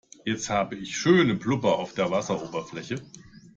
Jetzt 0.25 0.49
habe 0.49 0.77
ich 0.77 0.97
schöne 0.97 1.35
Blubber 1.35 1.77
auf 1.77 1.93
der 1.93 2.09
Wasseroberfläche. 2.09 3.03